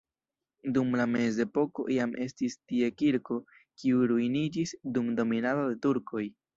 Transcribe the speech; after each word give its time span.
Dum 0.77 0.95
la 0.99 1.05
mezepoko 1.15 1.85
jam 1.97 2.17
estis 2.27 2.57
tie 2.73 2.89
kirko, 3.05 3.39
kiu 3.83 4.05
ruiniĝis 4.15 4.77
dum 4.99 5.17
dominado 5.23 5.73
de 5.73 5.83
turkoj. 5.89 6.31